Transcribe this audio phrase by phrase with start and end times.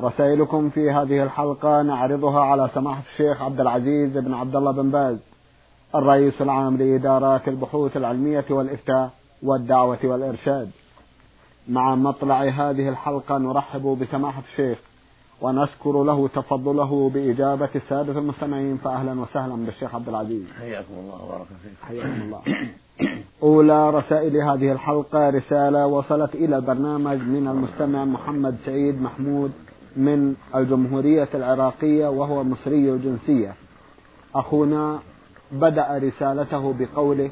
[0.00, 5.18] رسائلكم في هذه الحلقة نعرضها على سماحة الشيخ عبد العزيز بن عبد الله بن باز
[5.94, 9.10] الرئيس العام لإدارات البحوث العلمية والإفتاء
[9.42, 10.70] والدعوة والإرشاد.
[11.68, 14.78] مع مطلع هذه الحلقة نرحب بسماحة الشيخ
[15.40, 20.44] ونشكر له تفضله بإجابة السادة المستمعين فأهلا وسهلا بالشيخ عبد العزيز.
[20.60, 21.88] حياكم الله وبارك فيك.
[21.88, 22.40] حياكم الله.
[23.42, 29.52] أولى رسائل هذه الحلقة رسالة وصلت إلى البرنامج من المستمع محمد سعيد محمود.
[29.96, 33.54] من الجمهورية العراقية وهو مصري الجنسية.
[34.34, 34.98] أخونا
[35.52, 37.30] بدأ رسالته بقوله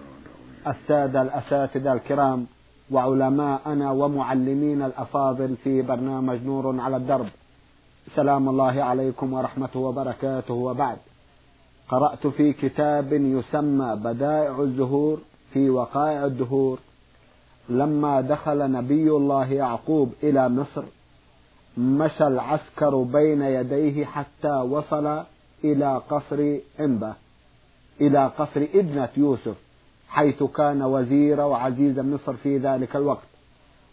[0.67, 2.47] السادة الأساتذة الكرام
[2.91, 7.27] وعلماءنا ومعلمين الأفاضل في برنامج نور على الدرب.
[8.17, 10.55] سلام الله عليكم ورحمته وبركاته.
[10.55, 10.97] وبعد
[11.89, 15.19] قرأت في كتاب يسمى بدائع الزهور
[15.53, 16.79] في وقائع الدهور.
[17.69, 20.83] لما دخل نبي الله يعقوب إلى مصر
[21.79, 25.23] مشى العسكر بين يديه حتى وصل
[25.65, 27.15] إلى قصر إنبة
[28.01, 29.55] إلى قصر ابنة يوسف
[30.09, 33.27] حيث كان وزير وعزيز مصر في ذلك الوقت.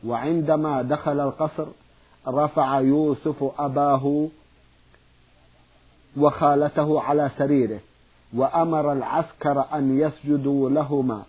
[0.06, 1.66] وعندما دخل القصر
[2.28, 4.28] رفع يوسف أباه
[6.18, 7.80] وخالته على سريره
[8.34, 11.24] وأمر العسكر أن يسجدوا لهما.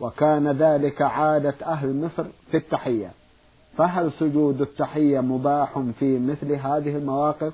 [0.00, 3.10] وكان ذلك عادة أهل مصر في التحية.
[3.78, 7.52] فهل سجود التحية مباح في مثل هذه المواقف؟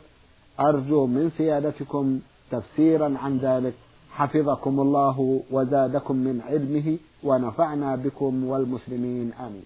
[0.60, 2.20] أرجو من سيادتكم
[2.50, 3.74] تفسيرا عن ذلك.
[4.10, 9.32] حفظكم الله وزادكم من علمه ونفعنا بكم والمسلمين.
[9.32, 9.64] آمين.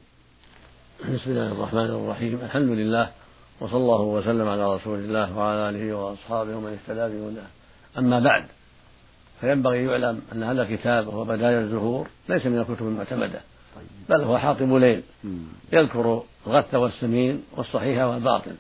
[1.14, 2.38] بسم الله الرحمن الرحيم.
[2.42, 3.10] الحمد لله
[3.60, 7.46] وصلى الله وسلم على رسول الله وعلى آله وأصحابه ومن اهتدى بهداه.
[7.98, 8.44] أما بعد
[9.40, 13.40] فينبغي يعلم أن هذا الكتاب وهو بداية الزهور ليس من الكتب المعتمدة.
[14.08, 15.02] بل هو حاطب ليل.
[15.72, 18.54] يذكر الغث والسمين والصحيح والباطل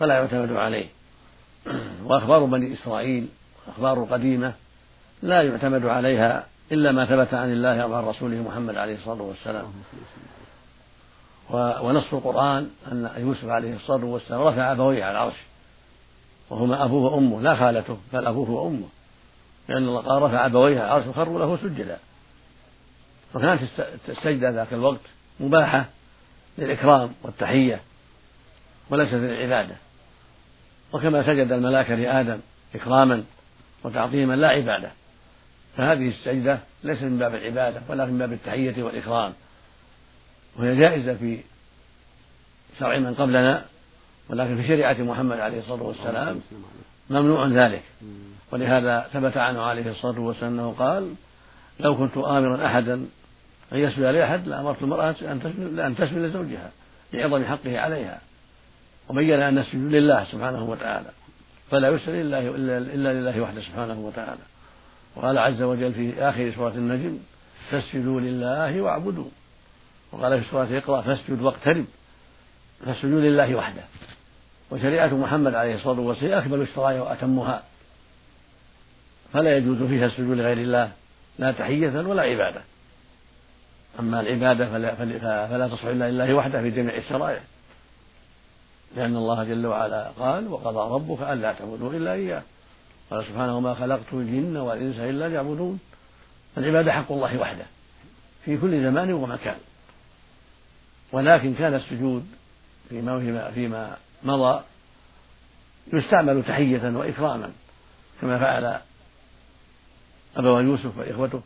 [0.00, 0.86] فلا يعتمد عليه.
[2.04, 3.28] وأخبار بني إسرائيل
[3.68, 4.52] أخبار قديمة
[5.22, 9.66] لا يعتمد عليها إلا ما ثبت عن الله أو عن رسوله محمد عليه الصلاة والسلام.
[11.82, 15.36] ونص القرآن أن يوسف عليه الصلاة والسلام رفع أبويه على العرش.
[16.50, 18.88] وهما أبوه وأمه لا خالته بل أبوه وأمه.
[19.68, 21.98] لأن الله قال رفع أبويه على العرش وخروا له سجدا.
[23.34, 23.62] وكانت
[24.08, 25.00] السجدة ذاك الوقت
[25.40, 25.86] مباحة
[26.58, 27.80] للإكرام والتحية
[28.90, 29.74] وليست للعبادة.
[30.92, 32.40] وكما سجد الملائكة لآدم
[32.74, 33.24] إكراما
[33.84, 34.90] وتعظيما لا عبادة.
[35.76, 39.32] فهذه السجدة ليست من باب العبادة ولكن من باب التحية والإكرام.
[40.56, 41.38] وهي جائزة في
[42.78, 43.64] شرع من قبلنا
[44.28, 46.40] ولكن في شريعة محمد عليه الصلاة والسلام
[47.10, 47.82] ممنوع ذلك.
[48.52, 51.14] ولهذا ثبت عنه عليه الصلاة والسلام أنه قال
[51.80, 53.06] لو كنت آمرا أحدا
[53.72, 56.70] أن يسجد لأحد لأمرت المرأة أن تسجد لزوجها
[57.12, 58.20] لعظم حقه عليها.
[59.08, 61.10] وبين أن السجود لله سبحانه وتعالى
[61.70, 62.38] فلا يسجد إلا,
[62.94, 64.40] إلا لله وحده سبحانه وتعالى.
[65.16, 67.18] وقال عز وجل في آخر سورة النجم
[67.70, 69.28] فاسجدوا لله واعبدوا.
[70.12, 71.84] وقال في سورة اقرأ فاسجد واقترب.
[72.86, 73.82] فالسجود لله وحده.
[74.70, 77.62] وشريعة محمد عليه الصلاة والسلام أكمل الشرائع وأتمها.
[79.32, 80.92] فلا يجوز فيها السجود لغير الله
[81.38, 82.60] لا تحية ولا عبادة.
[83.98, 84.94] أما العبادة فلا,
[85.48, 87.40] فلا تصح إلا لله وحده في جميع الشرائع.
[88.96, 92.42] لأن الله جل وعلا قال وقضى ربك ألا تعبدوا إلا إياه.
[93.10, 95.80] قال سبحانه ما خلقت الجن والإنس إلا ليعبدون.
[96.58, 97.64] العبادة حق الله وحده
[98.44, 99.56] في كل زمان ومكان.
[101.12, 102.26] ولكن كان السجود
[102.88, 104.62] فيما فيما مضى
[105.92, 107.50] يستعمل تحية وإكراما
[108.20, 108.80] كما فعل
[110.36, 111.42] أبوى يوسف وإخوته.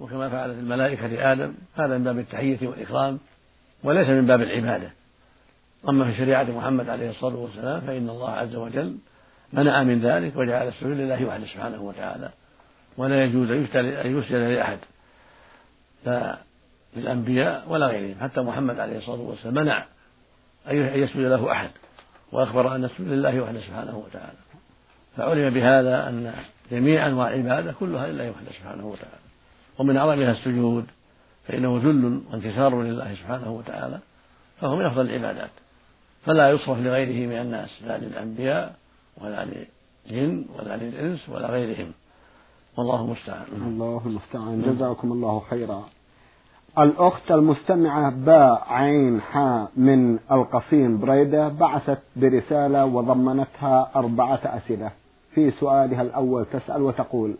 [0.00, 3.18] وكما فعلت الملائكة لآدم هذا من باب التحية والإكرام
[3.84, 4.90] وليس من باب العبادة.
[5.88, 8.96] أما في شريعة محمد عليه الصلاة والسلام فإن الله عز وجل
[9.52, 12.30] منع من ذلك وجعل السجود لله وحده سبحانه وتعالى
[12.96, 14.78] ولا يجوز أن يسجد لأحد.
[16.06, 16.38] لا
[16.96, 18.20] للأنبياء ولا غيرهم.
[18.20, 19.84] حتى محمد عليه الصلاة والسلام منع
[20.70, 21.70] أن يسجد له أحد
[22.32, 24.38] وأخبر أن السجود لله وحده سبحانه وتعالى.
[25.16, 26.34] فعلم بهذا أن
[26.70, 29.25] جميع أنواع العبادة كلها لله وحده سبحانه وتعالى.
[29.78, 30.84] ومن أعظمها السجود
[31.48, 33.98] فإنه ذل وانكسار لله سبحانه وتعالى
[34.60, 35.50] فهو من أفضل العبادات.
[36.24, 38.74] فلا يصرف لغيره من الناس لا للأنبياء
[39.20, 41.92] ولا للجن ولا للإنس ولا غيرهم.
[42.76, 43.46] والله المستعان.
[43.52, 44.62] الله المستعان.
[44.62, 45.84] جزاكم الله خيرا.
[46.78, 54.90] الأخت المستمعة باء عين حاء من القصيم بريدة بعثت برسالة وضمنتها أربعة أسئلة.
[55.34, 57.34] في سؤالها الأول تسأل وتقول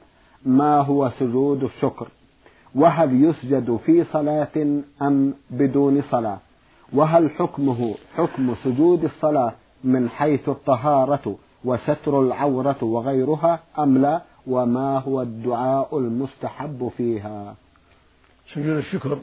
[0.44, 2.08] ما هو سجود الشكر؟
[2.76, 6.38] وهل يسجد في صلاة أم بدون صلاة؟
[6.92, 9.52] وهل حكمه حكم سجود الصلاة
[9.84, 17.54] من حيث الطهارة وستر العورة وغيرها أم لا؟ وما هو الدعاء المستحب فيها؟
[18.54, 19.18] سجود الشكر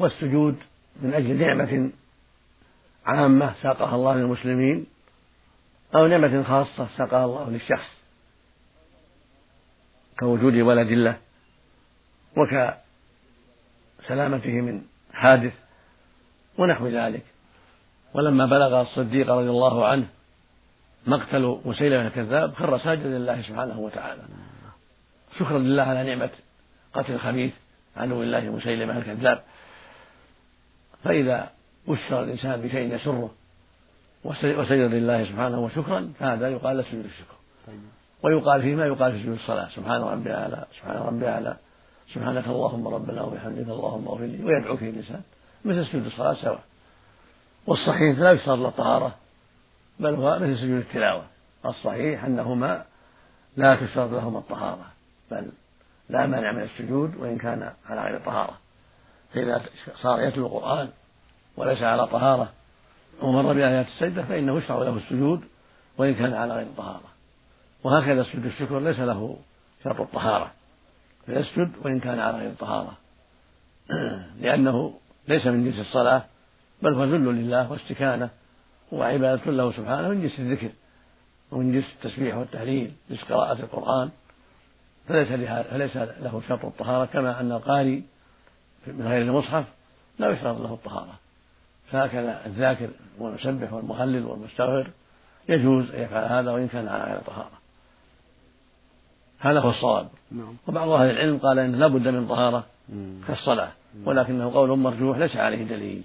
[0.00, 0.56] هو السجود
[1.02, 1.90] من أجل نعمة
[3.06, 4.86] عامة ساقها الله للمسلمين
[5.94, 7.90] أو نعمة خاصة ساقها الله للشخص
[10.20, 11.27] كوجود ولد له
[12.36, 14.82] وكسلامته من
[15.12, 15.52] حادث
[16.58, 17.22] ونحو ذلك.
[18.14, 20.06] ولما بلغ الصديق رضي الله عنه
[21.06, 24.22] مقتل مسيلمة الكذاب خر ساجدا لله سبحانه وتعالى.
[25.38, 26.30] شكرا لله على نعمة
[26.94, 27.52] قتل الخبيث
[27.96, 29.42] عدو الله مسيلمة الكذاب.
[31.04, 31.50] فإذا
[31.88, 33.30] بشر الإنسان بشيء يسره
[34.24, 37.34] وسجد لله سبحانه وشكرا فهذا يقال له سجود الشكر.
[37.66, 37.80] طيب.
[38.22, 39.68] ويقال فيه ما يقال في سجود الصلاة.
[39.68, 41.56] سبحان ربي أعلى سبحان ربي أعلى.
[42.14, 45.20] سبحانك اللهم ربنا وبحمدك اللهم اغفر لي ويدعو فيه الإنسان
[45.64, 46.62] مثل سجود الصلاة سواء.
[47.66, 49.14] والصحيح لا يشترط له الطهارة
[50.00, 51.24] بل هو مثل سجود التلاوة.
[51.66, 52.84] الصحيح أنهما
[53.56, 54.86] لا تشترط لهما الطهارة
[55.30, 55.52] بل
[56.08, 58.58] لا مانع من السجود وإن كان على غير طهارة.
[59.34, 59.62] فإذا
[60.02, 60.88] صار يتلو القرآن
[61.56, 62.52] وليس على طهارة
[63.22, 65.40] ومر بآيات السجدة فإنه يشرع له السجود
[65.98, 67.08] وإن كان على غير طهارة.
[67.84, 69.36] وهكذا سجود الشكر ليس له
[69.84, 70.57] شرط الطهارة.
[71.28, 72.96] فيسجد وإن كان على غير طهارة.
[74.40, 74.94] لأنه
[75.28, 76.24] ليس من جنس الصلاة
[76.82, 78.30] بل هو ذل لله واستكانة
[78.92, 80.70] وعبادة له سبحانه من جنس الذكر
[81.50, 84.10] ومن جنس التسبيح والتهليل جنس قراءة القرآن.
[85.08, 85.28] فليس
[85.70, 88.00] فليس له شرط الطهارة كما أن القارئ
[88.86, 89.64] من غير المصحف
[90.18, 91.18] لا يشترط له الطهارة.
[91.90, 94.90] فهكذا الذاكر والمسبح والمهلل والمستغفر
[95.48, 97.58] يجوز أن يفعل هذا وإن كان على غير طهارة.
[99.38, 100.08] هذا هو الصواب.
[100.32, 100.56] نعم.
[100.68, 102.66] وبعض أهل العلم قال إنه لا بد من طهارة
[103.26, 103.72] كالصلاة
[104.04, 106.02] ولكنه قول مرجوح ليس عليه دليل.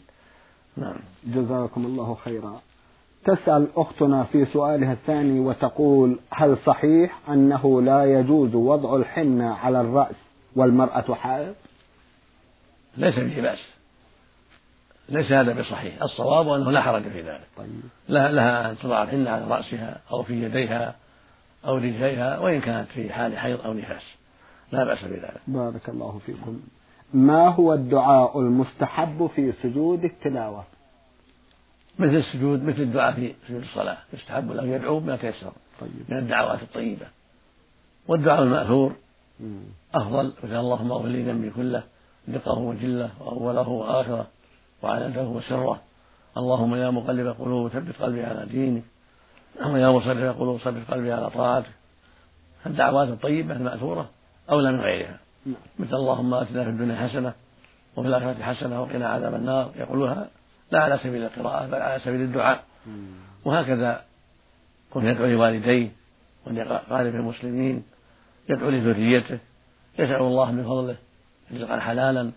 [0.78, 1.00] نعم.
[1.24, 2.62] جزاكم الله خيرا.
[3.26, 10.16] تسأل أختنا في سؤالها الثاني وتقول هل صحيح أنه لا يجوز وضع الحنة على الرأس
[10.56, 11.56] والمرأة حائض؟
[12.98, 13.60] ليس به بأس.
[15.10, 16.02] ليس هذا بصحيح.
[16.02, 17.48] الصواب أنه لا حرج في ذلك.
[17.58, 17.82] طيب.
[18.10, 20.96] لها, لها أن تضع الحنة على رأسها أو في يديها.
[21.66, 24.02] أو رجليها وإن كانت في حال حيض أو نفاس.
[24.72, 25.42] لا بأس بذلك.
[25.48, 26.60] بارك الله فيكم.
[27.14, 30.64] ما هو الدعاء المستحب في سجود التلاوة؟
[32.00, 33.98] مثل السجود مثل الدعاء في سجود الصلاة.
[34.14, 35.52] يستحب له يدعو بما تيسر
[35.82, 35.92] طيب.
[36.10, 37.08] من الدعوات الطيبة.
[38.08, 38.96] والدعاء المأثور
[39.96, 40.34] أفضل.
[40.44, 41.84] مثل اللهم اغفر لي ذنبي كله
[42.28, 44.28] دقه وجله وأوله وآخره
[44.84, 45.82] وعلته وسره
[46.38, 48.84] اللهم يا مقلب القلوب ثبت قلبي على دينك.
[49.62, 51.72] ويا مصرف القلوب ثبت قلبي على طاعتك
[52.66, 54.10] الدعوات الطيبة المأثورة
[54.50, 55.56] أولى من غيرها؟ نعم.
[55.80, 57.34] مثل اللهم آتنا في الدنيا حسنة
[57.96, 59.72] وفي الآخرة حسنة وقنا عذاب النار.
[59.76, 60.28] يقولها
[60.72, 62.64] لا على سبيل القراءة بل على سبيل الدعاء.
[63.46, 64.02] وهكذا
[64.92, 65.92] كن يدعو لوالديه
[66.48, 67.84] ولقارب المسلمين
[68.50, 69.40] يدعو لذريته
[70.00, 70.96] يسأل الله من فضله
[71.54, 72.32] رزقا حلالا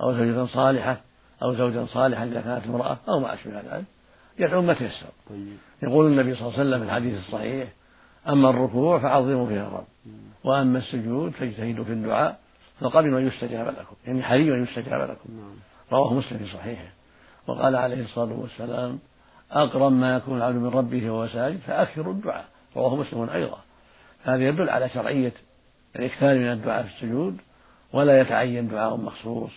[0.00, 1.00] أو زوجة صالحة
[1.42, 3.84] أو زوجا صالحا إذا كانت امرأة أو ما أشبه ذلك.
[4.38, 5.06] يدعو ما تيسر.
[5.30, 5.56] طيب.
[5.82, 7.68] يقول النبي صلى الله عليه وسلم في الحديث الصحيح
[8.28, 9.86] أما الركوع فعظموا فيه الرب
[10.44, 12.38] وأما السجود فاجتهدوا في الدعاء
[12.80, 15.36] فقبلوا أن يستجاب لكم يعني حري أن يستجاب لكم.
[15.36, 15.54] نعم.
[15.92, 16.88] رواه مسلم في صحيحه.
[17.46, 18.98] وقال عليه الصلاة والسلام
[19.50, 22.44] أقرب ما يكون العبد من ربه وهو ساجد فأكثر الدعاء.
[22.76, 23.58] رواه مسلم أيضا.
[24.24, 25.32] هذا يدل على شرعية
[25.96, 27.36] الإكثار من الدعاء في السجود
[27.92, 29.50] ولا يتعين دعاء مخصوص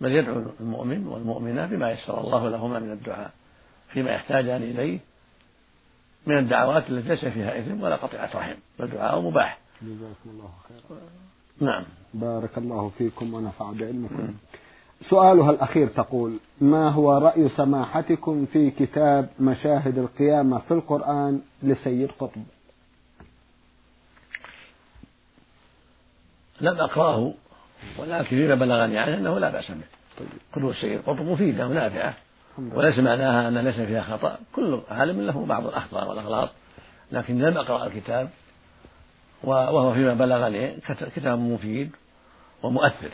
[0.00, 3.30] بل يدعو المؤمن والمؤمنة بما يسر الله لهما من الدعاء.
[3.96, 4.98] فيما يحتاجان إليه
[6.26, 9.58] من الدعوات التي ليس فيها إثم ولا قطيعة رحم بل دعاء مباح.
[9.82, 11.00] جزاكم الله خيرا.
[11.60, 11.84] نعم.
[12.14, 14.34] بارك الله فيكم ونفع بعلمكم.
[15.10, 22.42] سؤالها الأخير تقول ما هو رأي سماحتكم في كتاب مشاهد القيامة في القرآن لسيد قطب؟
[26.60, 27.34] لم أقرأه
[27.98, 29.80] ولكن فيما بلغني عنه أنه لا بأس به.
[30.18, 30.28] طيب.
[30.52, 32.25] كتب السيد قطب مفيدة ونافعة.
[32.74, 34.38] وليس معناها أن ليس فيها خطأ.
[34.54, 36.48] كل عالم له بعض الأخطاء والأغلاط
[37.12, 38.28] لكن لم أقرأ الكتاب
[39.44, 40.76] وهو فيما بلغني
[41.16, 41.90] كتاب مفيد
[42.62, 43.10] ومؤثر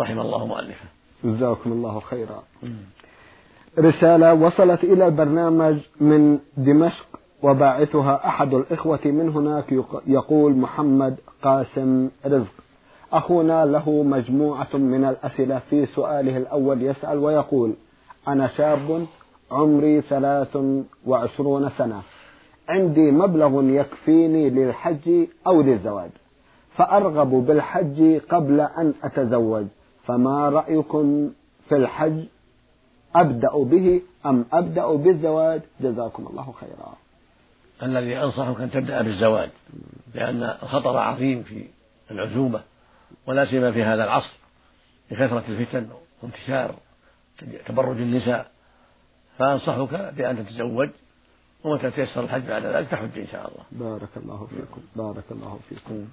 [0.00, 0.84] رحم الله مؤلفه.
[1.24, 2.42] جزاكم الله خيرا.
[3.78, 7.06] رسالة وصلت إلى البرنامج من دمشق
[7.42, 9.72] وباعثها أحد الإخوة من هناك
[10.06, 12.54] يقول محمد قاسم رزق.
[13.12, 17.74] أخونا له مجموعة من الأسئلة في سؤاله الأول يسأل ويقول
[18.28, 19.06] أنا شاب
[19.50, 20.58] عمري ثلاث
[21.06, 22.02] وعشرون سنة.
[22.68, 26.10] عندي مبلغ يكفيني للحج أو للزواج.
[26.76, 29.66] فأرغب بالحج قبل أن أتزوج.
[30.06, 31.30] فما رأيكم
[31.68, 32.24] في الحج؟
[33.14, 36.94] أبدأ به أم أبدأ بالزواج؟ جزاكم الله خيرا.
[37.82, 39.50] الذي أنصحك أن تبدأ بالزواج
[40.14, 41.64] لأن الخطر عظيم في
[42.10, 42.60] العزوبة
[43.26, 44.32] ولا سيما في هذا العصر
[45.10, 45.88] لكثرة الفتن
[46.22, 46.74] وانتشار
[47.66, 48.50] تبرج النساء
[49.38, 50.88] فأنصحك بأن تتزوج
[51.64, 53.90] ومتى تيسر الحج بعد ذلك تحج إن شاء الله.
[53.90, 56.04] بارك الله فيكم بارك الله فيكم.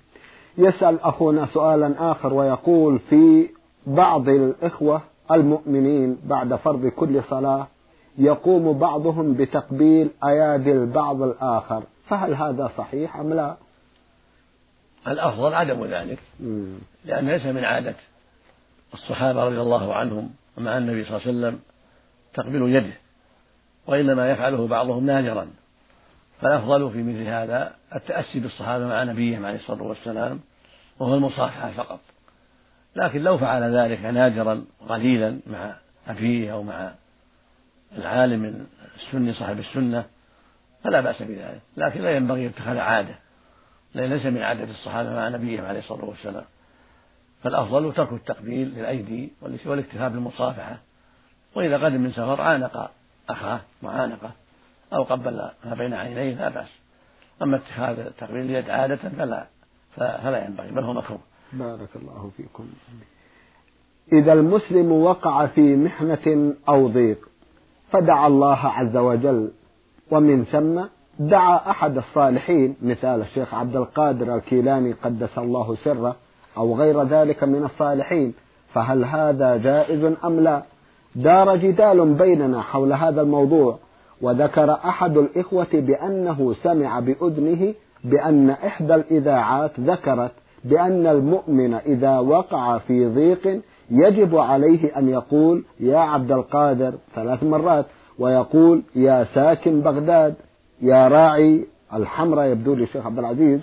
[0.58, 3.50] يسأل أخونا سؤالا آخر ويقول في
[3.88, 7.68] بعض الإخوة المؤمنين بعد فرض كل صلاة
[8.18, 13.56] يقوم بعضهم بتقبيل أيادي البعض الآخر فهل هذا صحيح أم لا؟
[15.08, 16.20] الأفضل عدم ذلك
[17.06, 17.96] لأن ليس من عادة
[18.94, 21.60] الصحابة رضي الله عنهم ومع النبي صلى الله عليه وسلم
[22.34, 22.94] تقبيل يده
[23.88, 25.48] وإنما يفعله بعضهم نادرا.
[26.42, 30.40] فالأفضل في مثل هذا التأسي بالصحابة مع نبيهم عليه الصلاة والسلام
[31.00, 32.00] وهو المصافحة فقط.
[32.96, 35.76] لكن لو فعل ذلك نادرا قليلا مع
[36.08, 36.94] أبيه أو مع
[37.98, 40.06] العالم السني صاحب السنة
[40.84, 41.62] فلا بأس بذلك.
[41.78, 43.16] لكن لا ينبغي اتخاذ عادة.
[43.96, 46.46] ليس من عادة الصحابة مع نبيهم عليه الصلاة والسلام.
[47.44, 50.78] فالأفضل ترك التقبيل للأيدي والاكتفاء بالمصافحة.
[51.56, 52.92] وإذا قدم من سفر عانق
[53.30, 54.32] أخاه معانقة
[54.94, 56.70] أو قبل ما بين عينيه لا بأس.
[57.42, 59.48] أما اتخاذ تقبيل اليد عادة فلا
[59.96, 61.20] فلا ينبغي بل هو مكروه.
[61.54, 62.68] بارك الله فيكم.
[64.14, 67.30] إذا المسلم وقع في محنة أو ضيق
[67.92, 69.52] فدعا الله عز وجل
[70.12, 70.82] ومن ثم
[71.20, 72.76] دعا أحد الصالحين.
[72.82, 76.16] مثال الشيخ عبد القادر الكيلاني قدس الله سره.
[76.58, 78.34] أو غير ذلك من الصالحين
[78.74, 80.62] فهل هذا جائز أم لا؟
[81.16, 83.78] دار جدال بيننا حول هذا الموضوع
[84.22, 87.74] وذكر أحد الإخوة بأنه سمع بأذنه
[88.04, 90.32] بأن إحدى الإذاعات ذكرت
[90.64, 93.62] بأن المؤمن إذا وقع في ضيق
[93.92, 97.86] يجب عليه أن يقول يا عبد القادر ثلاث مرات
[98.20, 100.34] ويقول يا ساكن بغداد
[100.82, 103.60] يا راعي الحمراء يبدو لي الشيخ عبد العزيز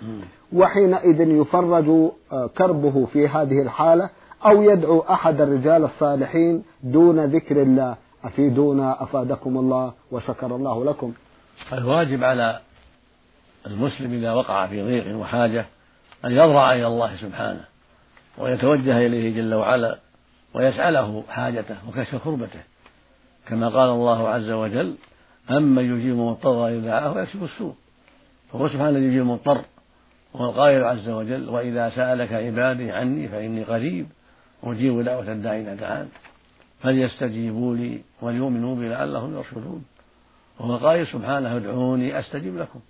[0.53, 1.89] وحينئذ يفرج
[2.33, 4.11] آه، كربه في هذه الحالة
[4.47, 7.97] أو يدعو أحد الرجال الصالحين دون ذكر الله.
[8.25, 11.13] أفيدونا أفادكم الله وشكر الله لكم.
[11.73, 12.61] الواجب على
[13.67, 15.67] المسلم إذا وقع في ضيق وحاجة
[16.25, 17.65] أن يضرع إلى الله سبحانه
[18.39, 19.99] ويتوجه إليه جل وعلا
[20.55, 22.61] ويسأله حاجته وكشف كربته.
[23.49, 24.95] كما قال الله عز وجل
[25.51, 27.75] أما يجيب المضطر إذا دعاه ويكشف السوء.
[28.53, 29.61] فهو سبحانه الذي يجيب المضطر
[30.35, 34.07] وهو القائل عز وجل وإذا سألك عبادي عني فإني قريب
[34.65, 36.09] أجيب دعوة الداعي إذا دعان
[36.81, 39.85] فليستجيبوا لي وليؤمنوا بي لعلهم يرشدون.
[40.59, 42.81] وهو قائل سبحانه ادعوني أستجب لكم.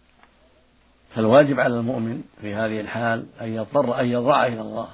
[1.15, 4.89] فالواجب على المؤمن في هذه الحال أن يضطر أن يضرع إلى الله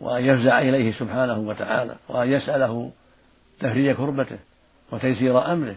[0.00, 2.90] وأن يفزع إليه سبحانه وتعالى وأن يسأله
[3.58, 4.38] تفريج كربته
[4.92, 5.76] وتيسير أمره.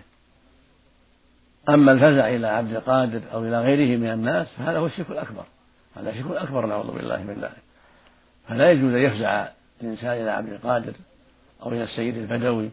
[1.70, 5.46] أما الفزع إلى عبد القادر أو إلى غيره من الناس فهذا هو الشرك الأكبر.
[5.96, 7.62] هذا شرك أكبر نعوذ بالله من ذلك.
[8.48, 9.48] فلا يجوز أن يفزع
[9.82, 10.94] الإنسان إلى عبد القادر
[11.64, 12.70] أو إلى السيد البدوي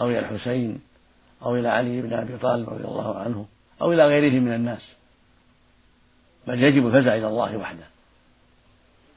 [0.00, 0.80] أو إلى الحسين
[1.42, 3.46] أو إلى علي بن أبي طالب رضي الله عنه
[3.82, 4.92] أو إلى غيره من الناس.
[6.46, 7.84] بل يجب الفزع إلى الله وحده.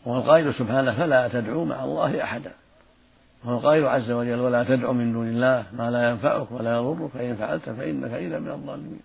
[0.05, 2.51] وهو القائل سبحانه فلا تدعوا مع الله أحدا.
[3.45, 7.12] وهو القائل عز وجل ولا تدع من دون الله ما لا ينفعك ولا يضرك.
[7.12, 9.01] فإن فعلت فإنك إذا من الظالمين.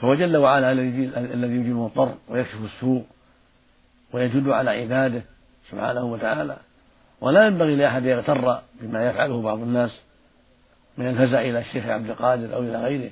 [0.00, 3.04] فهو جل وعلا الذي يجيب المضطر ويكشف السوء
[4.12, 5.22] ويجد على عباده
[5.70, 6.56] سبحانه وتعالى.
[7.20, 10.00] ولا ينبغي لأحد يغتر بما يفعله بعض الناس
[10.98, 13.10] من الفزع إلى الشيخ عبد القادر أو إلى غيره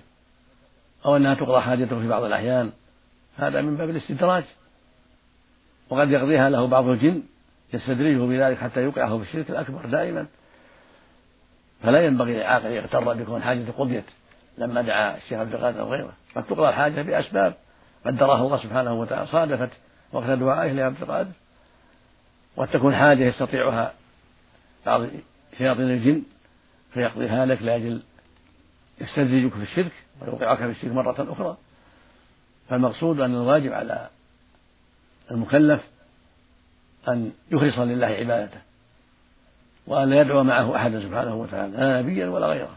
[1.07, 2.73] أو أنها تقضى حاجته في بعض الأحيان.
[3.37, 4.45] هذا من باب الاستدراج.
[5.91, 7.23] وقد يقضيها له بعض الجن
[7.75, 10.27] يستدرجه بذلك حتى يوقعه في الشرك الأكبر دائما.
[11.83, 14.05] فلا ينبغي للعاقل يغتر بكون حاجته قضيت
[14.59, 16.13] لما دعا الشيخ عبد القادر أو غيره.
[16.39, 17.55] قد تقضى الحاجة بأسباب
[18.07, 19.71] قدرها الله سبحانه وتعالى صادفت
[20.13, 21.33] وقت دعائه لعبد القادر
[22.57, 23.93] وقد تكون حاجة يستطيعها
[24.87, 25.03] بعض
[25.59, 26.23] شياطين الجن
[26.95, 28.03] فيقضيها لك لأجل
[29.01, 31.57] يستدرجك في الشرك ويوقعك في الشرك مرة أخرى.
[32.69, 34.09] فالمقصود أن الواجب على
[35.31, 35.81] المكلف
[37.09, 38.61] أن يخلص لله عبادته
[39.87, 42.77] وأن لا يدعو معه أحدا سبحانه وتعالى لا نبيا ولا غيره.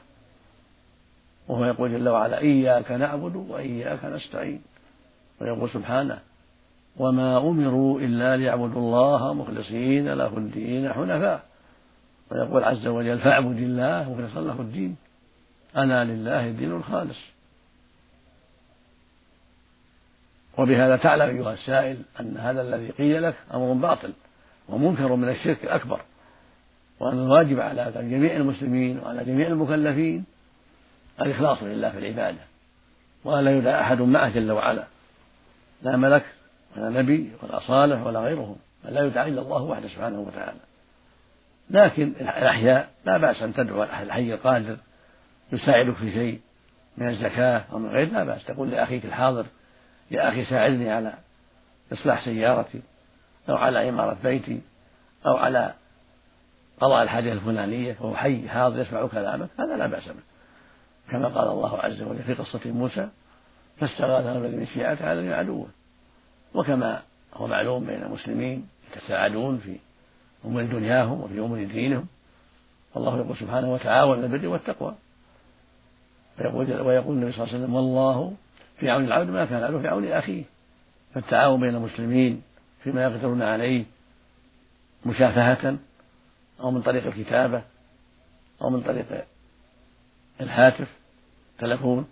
[1.51, 4.61] وهو يقول جل وعلا إياك نعبد وإياك نستعين.
[5.41, 6.19] ويقول سبحانه
[6.97, 11.43] وما أمروا إلا ليعبدوا الله مخلصين له الدين حنفاء.
[12.31, 14.95] ويقول عز وجل فاعبد الله مخلصا له الدين.
[15.77, 17.19] أنا لله الدين الخالص.
[20.57, 24.13] وبهذا تعلم أيها السائل أن هذا الذي قيل لك أمر باطل
[24.69, 26.01] ومنكر من الشرك الأكبر.
[26.99, 30.25] وأن الواجب على جميع المسلمين وعلى جميع المكلفين
[31.25, 32.39] الإخلاص لله في العبادة
[33.23, 34.83] وأن لا يدعى أحد معه جل وعلا
[35.81, 36.25] لا ملك
[36.77, 40.59] ولا نبي ولا صالح ولا غيرهم بل لا يدعى إلا الله وحده سبحانه وتعالى.
[41.69, 44.77] لكن الأحياء لا بأس أن تدعو الحي القادر
[45.51, 46.39] يساعدك في شيء
[46.97, 48.45] من الزكاة أو من غير لا بأس.
[48.45, 49.45] تقول لأخيك الحاضر
[50.11, 51.13] يا أخي ساعدني على
[51.93, 52.81] إصلاح سيارتي
[53.49, 54.61] أو على عمارة بيتي
[55.25, 55.73] أو على
[56.81, 59.49] قضاء الحاجة الفلانية وهو حي حاضر يسمع كلامك.
[59.59, 60.30] هذا لا بأس به.
[61.09, 63.09] كما قال الله عز وجل في قصة موسى
[63.79, 65.67] فاستغاثه الذي من شيعته على الذي عدوه
[66.53, 67.01] وكما
[67.33, 69.77] هو معلوم بين المسلمين يتساعدون في
[70.45, 72.05] أمور دنياهم وفي أمور دينهم
[72.95, 74.95] والله يقول سبحانه وتعاون البر والتقوى
[76.39, 78.33] ويقول ويقول النبي صلى الله عليه وسلم والله
[78.77, 80.43] في عون العبد ما كان العبد في عون أخيه
[81.13, 82.41] فالتعاون بين المسلمين
[82.83, 83.85] فيما يقدرون عليه
[85.05, 85.77] مشافهة
[86.59, 87.61] أو من طريق الكتابة
[88.61, 89.25] أو من طريق
[90.41, 90.87] الهاتف
[91.59, 92.07] تلفون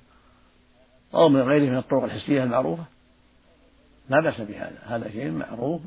[1.14, 2.84] أو من غيره من الطرق الحسية المعروفة.
[4.10, 5.82] لا بأس بهذا هذا شيء معروف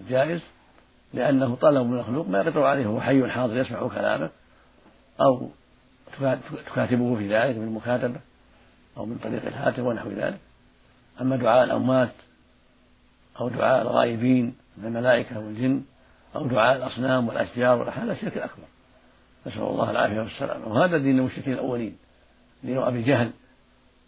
[0.00, 0.40] وجائز
[1.14, 4.30] لأنه طلب من المخلوق ما يقدر عليه هو حي حاضر يسمع كلامه
[5.20, 5.48] أو
[6.66, 8.20] تكاتبه في ذلك من المكاتبة
[8.96, 10.38] أو من طريق الهاتف ونحو ذلك.
[11.20, 12.12] أما دعاء الأموات
[13.40, 15.82] أو دعاء الغائبين من الملائكة والجن
[16.36, 18.64] أو دعاء الأصنام والأشجار هذا الشرك الأكبر
[19.46, 21.96] نسأل الله العافية والسلامة وهذا دين المشركين الأولين.
[22.64, 23.30] دين أبي جهل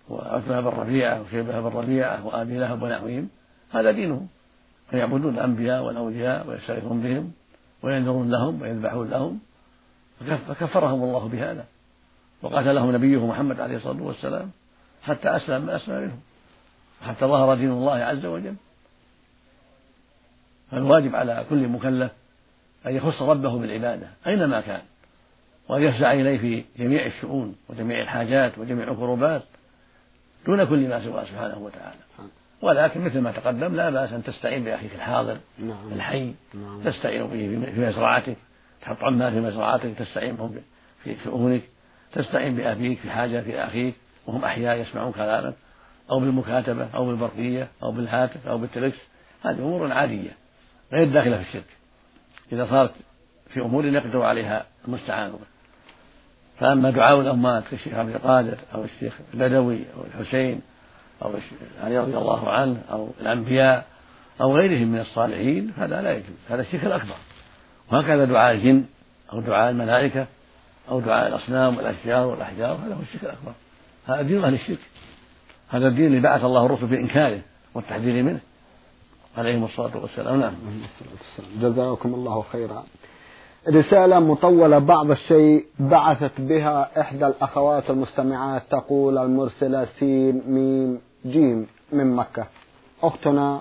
[0.08, 3.28] وعتبة بن ربيعة وشيبة بن ربيعة وأبي لهب ونحوهم.
[3.70, 4.28] هذا دينهم.
[4.90, 7.32] فيعبدون الأنبياء والأولياء ويستغيثون بهم
[7.82, 9.40] وينذرون لهم ويذبحون لهم.
[10.48, 11.64] فكفرهم الله بهذا.
[12.42, 14.50] وقاتلهم نبيه محمد عليه الصلاة والسلام
[15.02, 16.20] حتى أسلم من أسلم منهم.
[17.02, 18.54] حتى ظهر دين الله عز وجل.
[20.70, 22.12] فالواجب على كل مكلف
[22.86, 24.82] أن يخص ربه بالعبادة أينما كان.
[25.70, 29.42] وأن يفزع إليه في جميع الشؤون وجميع الحاجات وجميع الكروبات
[30.46, 32.00] دون كل ما سواه سبحانه وتعالى
[32.62, 35.92] ولكن مثل ما تقدم لا بأس أن تستعين بأخيك الحاضر نعم.
[35.92, 36.82] الحي نعم.
[36.84, 38.36] تستعين به في مزرعتك
[38.82, 40.54] تحط عمال في مزرعتك تستعين بهم
[41.04, 41.62] في شؤونك
[42.12, 43.94] تستعين بأبيك في حاجة في أخيك
[44.26, 45.54] وهم أحياء يسمعون كلامك
[46.10, 48.98] أو بالمكاتبة أو بالبرقية أو بالهاتف أو بالتلكس
[49.44, 50.30] هذه أمور عادية
[50.92, 51.76] غير داخلة في الشرك
[52.52, 52.92] إذا صارت
[53.48, 55.32] في أمور يقدر عليها المستعان
[56.60, 60.60] فأما دعاء الأموات كالشيخ عبد القادر أو الشيخ البدوي أو الحسين
[61.22, 61.32] أو
[61.82, 63.86] علي رضي الله عنه أو الأنبياء
[64.40, 67.14] أو غيرهم من الصالحين هذا لا يجوز هذا الشرك الأكبر.
[67.92, 68.84] وهكذا دعاء الجن
[69.32, 70.26] أو دعاء الملائكة
[70.90, 73.52] أو دعاء الأصنام والأشجار والأحجار هذا هو الشرك الأكبر.
[74.06, 74.78] هذا دين أهل الشرك.
[75.68, 77.40] هذا الدين اللي بعث الله الرسل بإنكاره
[77.74, 78.40] والتحذير منه.
[79.38, 80.40] عليهم الصلاة والسلام.
[80.40, 80.54] نعم.
[81.60, 82.84] جزاكم الله خيرا.
[83.68, 92.16] رسالة مطولة بعض الشيء بعثت بها إحدى الأخوات المستمعات تقول المرسلة سين ميم جيم من
[92.16, 92.46] مكة.
[93.02, 93.60] أختنا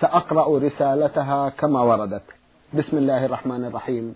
[0.00, 2.22] سأقرأ رسالتها كما وردت.
[2.74, 4.14] بسم الله الرحمن الرحيم.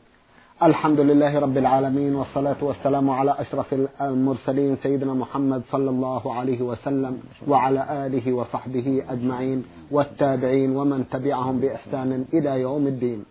[0.62, 7.20] الحمد لله رب العالمين والصلاة والسلام على أشرف المرسلين سيدنا محمد صلى الله عليه وسلم
[7.48, 13.24] وعلى آله وصحبه أجمعين والتابعين ومن تبعهم بإحسان إلى يوم الدين.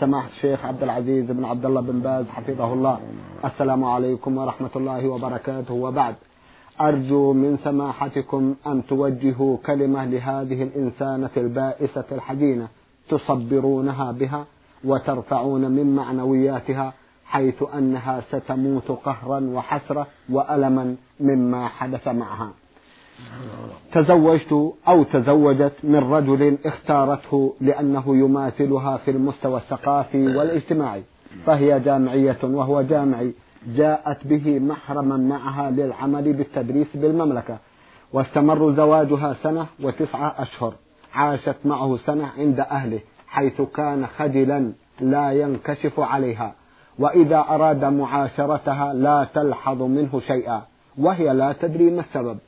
[0.00, 3.00] سماحة الشيخ عبد العزيز بن عبد الله بن باز حفظه الله.
[3.44, 5.74] السلام عليكم ورحمة الله وبركاته.
[5.74, 6.14] وبعد
[6.80, 12.68] أرجو من سماحتكم أن توجهوا كلمة لهذه الإنسانة البائسة الحزينة
[13.08, 14.44] تصبرونها بها
[14.84, 16.92] وترفعون من معنوياتها
[17.24, 22.50] حيث أنها ستموت قهرا وحسرة وألما مما حدث معها.
[23.92, 31.02] تزوجت أو تزوجت من رجل اختارته لأنه يماثلها في المستوى الثقافي والاجتماعي.
[31.46, 33.32] فهي جامعية وهو جامعي.
[33.76, 37.58] جاءت به محرما معها للعمل بالتدريس بالمملكة.
[38.12, 40.74] واستمر زواجها سنة وتسعة أشهر.
[41.14, 46.54] عاشت معه سنة عند أهله حيث كان خجلا لا ينكشف عليها.
[46.98, 50.62] وإذا أراد معاشرتها لا تلحظ منه شيئا
[50.98, 52.38] وهي لا تدري ما السبب.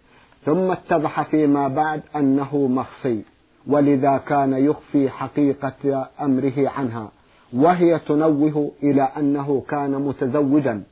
[0.44, 3.22] ثم اتضح فيما بعد أنه مخصي
[3.66, 7.10] ولذا كان يخفي حقيقة أمره عنها
[7.52, 10.82] وهي تنوه إلى أنه كان متزوجا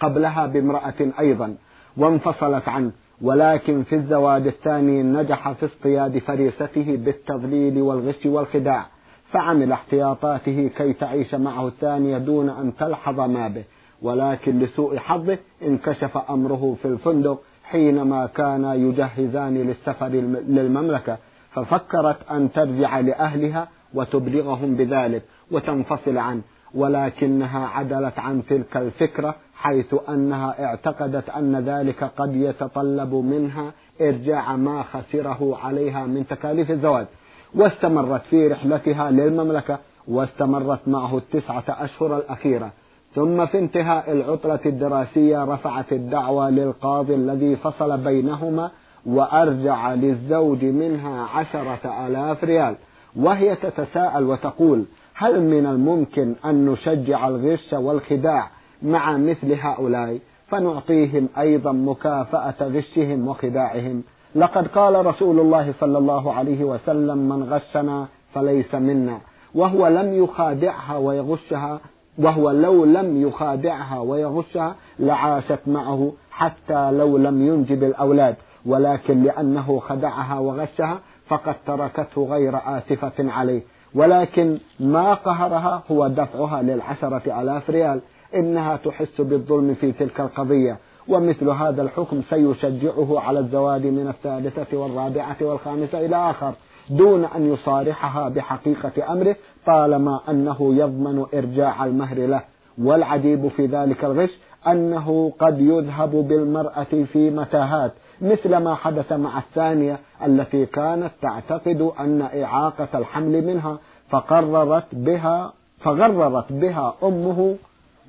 [0.00, 1.54] قبلها بامرأة أيضا
[1.96, 8.86] وانفصلت عنه ولكن في الزواج الثاني نجح في اصطياد فريسته بالتضليل والغش والخداع
[9.30, 13.64] فعمل احتياطاته كي تعيش معه الثانية دون أن تلحظ ما به.
[14.02, 20.08] ولكن لسوء حظه انكشف أمره في الفندق حينما كان يجهزان للسفر
[20.48, 21.18] للمملكة
[21.52, 26.42] ففكرت أن ترجع لأهلها وتبلغهم بذلك وتنفصل عنه
[26.74, 34.82] ولكنها عدلت عن تلك الفكرة حيث أنها اعتقدت أن ذلك قد يتطلب منها إرجاع ما
[34.82, 37.06] خسره عليها من تكاليف الزواج.
[37.54, 39.78] واستمرت في رحلتها للمملكة
[40.08, 42.70] واستمرت معه التسعة أشهر الأخيرة.
[43.16, 48.70] ثم في انتهاء العطلة الدراسية رفعت الدعوة للقاضي الذي فصل بينهما
[49.06, 52.76] وأرجع للزوج منها عشرة آلاف ريال.
[53.16, 58.50] وهي تتساءل وتقول هل من الممكن أن نشجع الغش والخداع
[58.82, 64.02] مع مثل هؤلاء؟ فنعطيهم أيضا مكافأة غشهم وخداعهم.
[64.34, 69.18] لقد قال رسول الله صلى الله عليه وسلم من غشنا فليس منا.
[69.54, 71.80] وهو لم يخادعها ويغشها
[72.18, 78.36] وهو لو لم يخادعها ويغشها لعاشت معه حتى لو لم ينجب الأولاد.
[78.66, 83.62] ولكن لأنه خدعها وغشها فقد تركته غير آسفة عليه.
[83.94, 88.00] ولكن ما قهرها هو دفعها للعشرة آلاف ريال.
[88.34, 90.76] إنها تحس بالظلم في تلك القضية.
[91.08, 96.52] ومثل هذا الحكم سيشجعه على الزواج من الثالثة والرابعة والخامسة إلى آخر.
[96.90, 102.40] دون أن يصارحها بحقيقة أمره طالما أنه يضمن إرجاع المهر له.
[102.78, 104.30] والعجيب في ذلك الغش
[104.66, 112.22] أنه قد يذهب بالمرأة في متاهات مثل ما حدث مع الثانية التي كانت تعتقد أن
[112.22, 113.78] إعاقة الحمل منها
[114.10, 117.56] فقررت بها فغررت بها أمه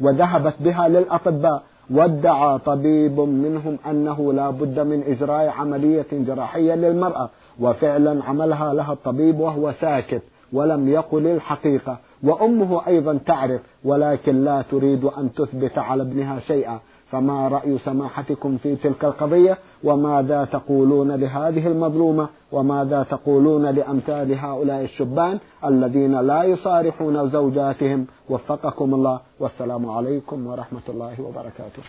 [0.01, 1.63] وذهبت بها للأطباء.
[1.89, 7.29] وادعى طبيب منهم أنه لا بد من إجراء عملية جراحية للمرأة.
[7.59, 10.21] وفعلا عملها لها الطبيب وهو ساكت
[10.53, 11.97] ولم يقل الحقيقة.
[12.23, 16.79] وأمه أيضا تعرف ولكن لا تريد أن تثبت على ابنها شيئا.
[17.11, 25.39] فما رأي سماحتكم في تلك القضية؟ وماذا تقولون لهذه المظلومة؟ وماذا تقولون لأمثال هؤلاء الشبان
[25.65, 29.19] الذين لا يصارحون زوجاتهم؟ وفقكم الله.
[29.39, 31.83] والسلام عليكم ورحمة الله وبركاته.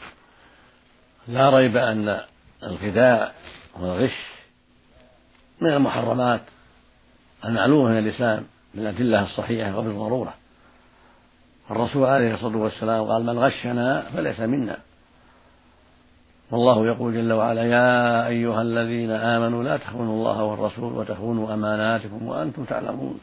[1.28, 2.20] لا ريب أن
[2.62, 3.32] الخداع
[3.80, 4.37] والغش
[5.60, 6.40] من المحرمات
[7.44, 8.44] المعلومة من الإسلام
[8.74, 10.34] بالأدلة الصحيحة وبالضرورة
[11.70, 14.78] الرسول عليه الصلاة والسلام قال من غشنا فليس منا.
[16.50, 22.64] والله يقول جل وعلا يا أيها الذين آمنوا لا تخونوا الله والرسول وتخونوا أماناتكم وأنتم
[22.64, 23.20] تعلمون.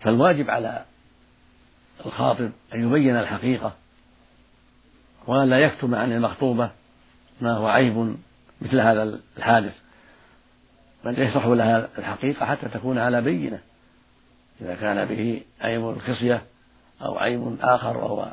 [0.00, 0.84] فالواجب على
[2.06, 3.72] الخاطب أن يبين الحقيقة
[5.26, 6.70] وأن لا يكتم عن المخطوبة
[7.40, 8.16] ما هو عيب
[8.60, 9.74] مثل هذا الحادث.
[11.04, 13.60] بل يشرح لها الحقيقة حتى تكون على بينة.
[14.60, 16.42] إذا كان به عيب الخصية
[17.02, 18.32] أو عيب آخر وهو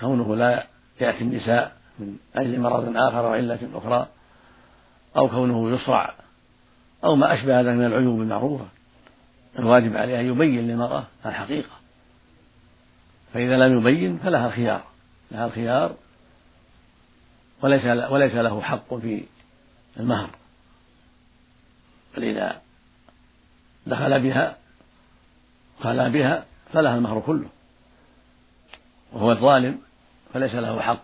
[0.00, 0.66] كونه لا
[1.00, 4.06] يأتي النساء من أجل مرض آخر وعلة أخرى
[5.16, 6.14] أو كونه يصرع
[7.04, 8.64] أو ما أشبه ذلك من العيوب المعروفة.
[9.58, 11.70] الواجب عليه أن يبين للمرأة الحقيقة.
[13.34, 14.84] فإذا لم يبين فلها الخيار
[15.30, 15.94] لها الخيار
[17.62, 19.24] وليس وليس له حق في
[20.00, 20.30] المهر.
[22.16, 22.60] بل إذا
[23.86, 24.56] دخل بها
[25.80, 27.46] خلا بها فلها المهر كله.
[29.12, 29.78] وهو الظالم
[30.34, 31.02] فليس له حق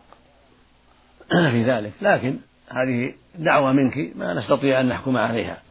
[1.53, 1.93] في ذلك.
[2.03, 5.63] لكن هذه دعوة منك ما نستطيع أن نحكم عليها.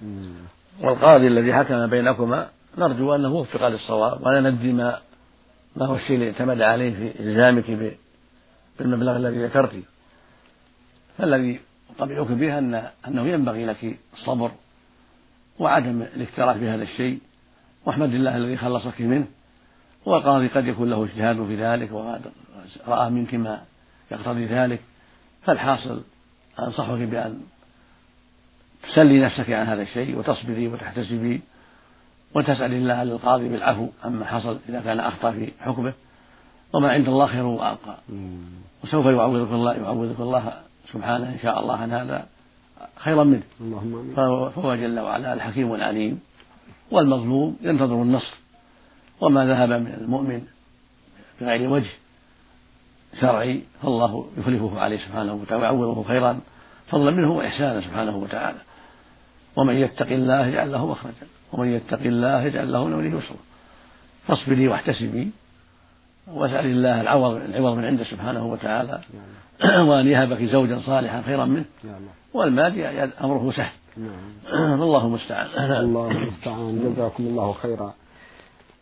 [0.81, 4.99] والقاضي الذي حكم بينكما نرجو أنه وفق للصواب ولا ندري ما
[5.75, 7.95] ما هو الشيء الذي اعتمد عليه في إلزامك
[8.79, 9.83] بالمبلغ الذي ذكرت.
[11.17, 14.51] فالذي أطمئنك به أن أنه ينبغي لك الصبر
[15.59, 17.19] وعدم الاكتراث بهذا الشيء
[17.85, 19.25] واحمد الله الذي خلصك منه
[20.05, 22.21] والقاضي قد يكون له اجتهاد في ذلك وقد
[22.87, 23.61] رأى منك ما
[24.11, 24.79] يقتضي ذلك
[25.43, 26.03] فالحاصل
[26.59, 27.41] أنصحك بأن
[28.83, 31.41] تسلي نفسك عن هذا الشيء وتصبري وتحتسبي
[32.35, 35.93] وتسأل الله للقاضي بالعفو عما حصل إذا كان أخطأ في حكمه
[36.73, 37.97] وما عند الله خير وأبقى.
[38.83, 40.53] وسوف يعوضك الله يعوضك الله
[40.93, 42.25] سبحانه إن شاء الله عن هذا.
[42.97, 43.43] خيرا منه.
[43.61, 44.13] اللهم
[44.55, 46.19] فهو جل وعلا الحكيم العليم
[46.91, 48.35] والمظلوم ينتظر النصر
[49.21, 50.41] وما ذهب من المؤمن
[51.41, 51.89] بغير وجه
[53.21, 53.61] شرعي.
[53.81, 56.39] فالله يخلفه عليه سبحانه وتعالى ويعوضه خيرا
[56.87, 58.57] فضلا منه وإحسانا سبحانه وتعالى.
[59.55, 63.37] ومن يتق الله يجعل له مخرجا ومن يتق الله يجعل له من يسرا
[64.27, 65.31] فاصبري واحتسبي
[66.33, 68.99] واسأل الله العوض العوض من عنده سبحانه وتعالى.
[69.89, 71.65] وأن يهبك زوجا صالحا خيرا منه.
[72.33, 72.81] والمال
[73.23, 73.71] أمره سهل.
[73.97, 74.81] نعم.
[74.87, 75.47] الله المستعان.
[75.85, 76.93] الله المستعان.
[76.95, 77.93] جزاكم الله خيرا.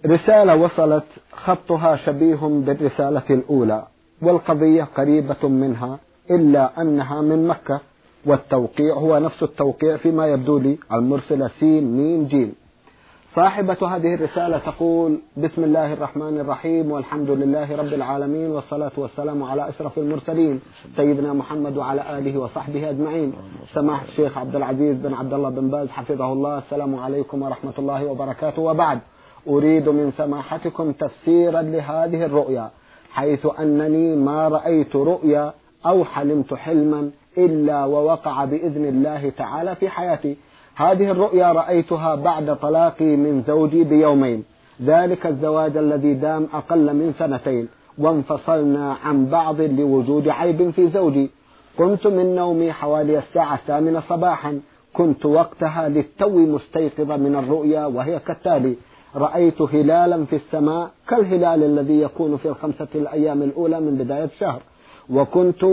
[0.05, 1.03] رسالة وصلت.
[1.33, 3.87] خطها شبيه بالرسالة الأولى.
[4.21, 5.99] والقضية قريبة منها
[6.31, 7.79] إلا أنها من مكة.
[8.25, 10.77] والتوقيع هو نفس التوقيع فيما يبدو لي.
[10.93, 12.55] المرسلة سين ميم جيم.
[13.35, 19.69] صاحبة هذه الرسالة تقول بسم الله الرحمن الرحيم والحمد لله رب العالمين والصلاة والسلام على
[19.69, 20.61] أشرف المرسلين
[20.95, 23.33] سيدنا محمد وعلى آله وصحبه أجمعين.
[23.73, 26.57] سماحة الشيخ عبد العزيز بن عبد الله بن باز حفظه الله.
[26.57, 28.61] السلام عليكم ورحمة الله وبركاته.
[28.61, 28.99] وبعد
[29.47, 32.69] أريد من سماحتكم تفسيرا لهذه الرؤيا
[33.11, 35.53] حيث أنني ما رأيت رؤيا
[35.85, 40.37] أو حلمت حلما إلا ووقع بإذن الله تعالى في حياتي.
[40.75, 44.43] هذه الرؤيا رأيتها بعد طلاقي من زوجي بيومين.
[44.81, 51.29] ذلك الزواج الذي دام أقل من سنتين وانفصلنا عن بعض لوجود عيب في زوجي.
[51.77, 54.59] قمت من نومي حوالي الساعة الثامنة صباحا.
[54.93, 58.75] كنت وقتها للتو مستيقظة من الرؤيا وهي كالتالي.
[59.15, 64.61] رأيت هلالا في السماء كالهلال الذي يكون في الخمسة الأيام الأولى من بداية الشهر.
[65.09, 65.65] وكنت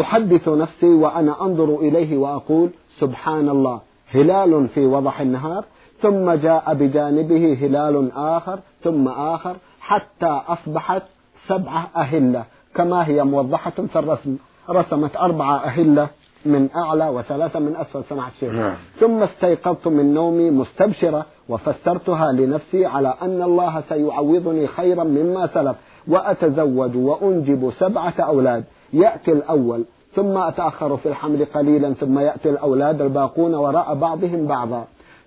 [0.00, 3.80] أحدث نفسي وأنا أنظر إليه وأقول سبحان الله
[4.14, 5.64] هلال في وضح النهار
[6.02, 11.02] ثم جاء بجانبه هلال آخر ثم آخر حتى أصبحت
[11.48, 12.44] سبعة أهلة.
[12.74, 14.36] كما هي موضحة في الرسم.
[14.70, 16.08] رسمت أربعة أهلة
[16.46, 18.52] من أعلى وثلاثة من أسفل سمع الشيخ.
[18.52, 18.74] نعم.
[19.00, 25.76] ثم استيقظت من نومي مستبشرة وفسرتها لنفسي على أن الله سيعوضني خيرا مما سلف
[26.08, 28.64] وأتزوج وأنجب سبعة أولاد.
[28.92, 29.84] يأتي الأول.
[30.14, 34.84] ثم أتأخر في الحمل قليلا ثم يأتي الأولاد الباقون وراء بعضهم بعضا.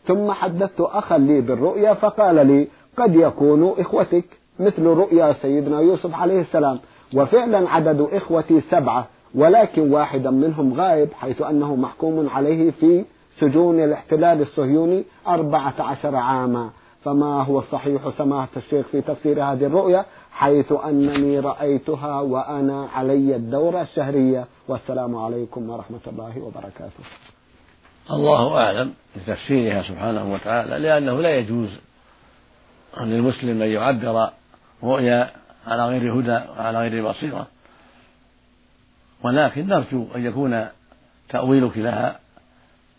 [0.07, 2.67] ثم حدثت أخا لي بالرؤيا فقال لي
[2.97, 4.25] قد يكون إخوتك
[4.59, 6.79] مثل رؤيا سيدنا يوسف عليه السلام.
[7.15, 13.05] وفعلا عدد إخوتي سبعة ولكن واحدا منهم غائب حيث أنه محكوم عليه في
[13.39, 16.69] سجون الاحتلال الصهيوني أربعة عشر عاما.
[17.03, 20.05] فما هو الصحيح؟ سماحة الشيخ في تفسير هذه الرؤيا.
[20.35, 24.45] حيث أنني رأيتها وأنا علي الدورة الشهرية.
[24.67, 27.03] والسلام عليكم ورحمة الله وبركاته.
[28.11, 31.69] الله أعلم بتفسيرها سبحانه وتعالى لأنه لا يجوز
[33.01, 34.29] للمسلم أن يعبر
[34.83, 35.31] رؤيا
[35.67, 37.47] على غير هدى وعلى غير بصيرة.
[39.23, 40.67] ولكن نرجو أن يكون
[41.29, 42.19] تأويلك لها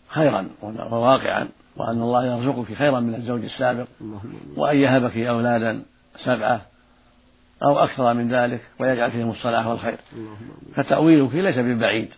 [0.07, 0.49] خيرا
[0.91, 3.87] وواقعا وأن الله يرزقك خيرا من الزوج السابق
[4.55, 5.83] وأن يهبك أولادا
[6.23, 6.61] سبعة.
[7.63, 9.97] أو أكثر من ذلك ويجعل فيهم الصلاح والخير.
[10.75, 12.09] فتأويلك ليس بالبعيد.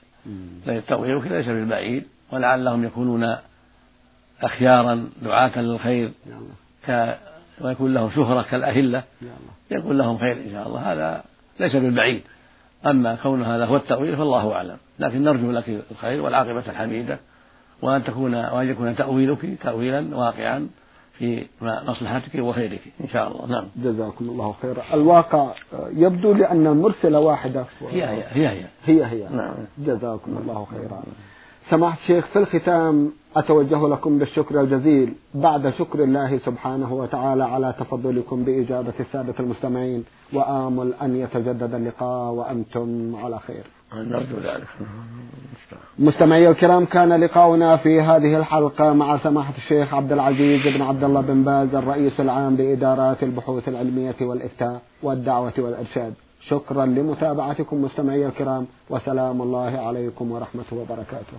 [0.88, 2.04] تأويلك ليس بالبعيد.
[2.32, 3.36] ولعلهم يكونون
[4.42, 6.12] أخيارا دعاة للخير.
[6.88, 7.18] ك
[7.62, 9.04] ويكون لهم شهرة كالأهلة.
[9.72, 10.94] يكون لهم خير إن شاء الله.
[10.94, 11.24] هذا
[11.60, 12.22] ليس بالبعيد.
[12.86, 14.78] أما كون هذا هو التأويل فالله أعلم.
[15.00, 17.20] لكن نرجو لك الخير والعاقبة الحميدة.
[17.82, 20.70] وأن تكون وأن يكون تأويلك تأويلا واقعا.
[21.20, 23.48] في مصلحتك وخيرك إن شاء الله.
[23.48, 23.68] نعم.
[23.76, 24.84] جزاكم الله خيرا.
[24.94, 25.54] الواقع
[25.94, 27.66] يبدو لي أن المرسلة واحدة.
[27.90, 29.30] هي هي هي هي, هي, هي.
[29.30, 29.54] نعم.
[29.78, 31.04] جزاكم الله خيرا.
[31.70, 35.14] سماحة الشيخ في الختام أتوجه لكم بالشكر الجزيل.
[35.34, 43.16] بعد شكر الله سبحانه وتعالى على تفضلكم بإجابة السادة المستمعين وآمل أن يتجدد اللقاء وأنتم
[43.16, 43.64] على خير.
[43.94, 44.68] نرجو ذلك.
[46.00, 51.22] مستمعي الكرام كان لقاؤنا في هذه الحلقة مع سماحة الشيخ عبد العزيز بن عبد الله
[51.22, 56.14] بن باز الرئيس العام لإدارات البحوث العلمية والإفتاء والدعوة والإرشاد.
[56.42, 61.38] شكرا لمتابعتكم مستمعي الكرام وسلام الله عليكم ورحمة وبركاته.